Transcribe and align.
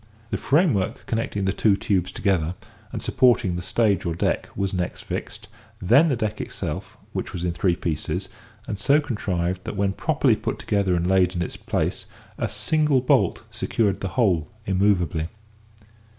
The 0.31 0.37
framework 0.39 1.05
connecting 1.05 1.45
the 1.45 1.53
two 1.53 1.75
tubes 1.75 2.11
together, 2.11 2.55
and 2.91 3.03
supporting 3.03 3.55
the 3.55 3.61
stage 3.61 4.03
or 4.03 4.15
deck, 4.15 4.49
was 4.55 4.73
next 4.73 5.03
fixed; 5.03 5.47
then 5.79 6.09
the 6.09 6.15
deck 6.15 6.41
itself, 6.41 6.97
which 7.13 7.33
was 7.33 7.43
in 7.43 7.51
three 7.51 7.75
pieces, 7.75 8.27
and 8.67 8.79
so 8.79 8.99
contrived 8.99 9.63
that, 9.65 9.77
when 9.77 9.93
properly 9.93 10.35
put 10.35 10.57
together 10.57 10.95
and 10.95 11.05
laid 11.05 11.35
in 11.35 11.43
its 11.43 11.55
place, 11.55 12.07
a 12.39 12.49
single 12.49 12.99
bolt 13.01 13.43
secured 13.51 13.99
the 13.99 14.07
whole 14.17 14.47
immovably. 14.65 15.27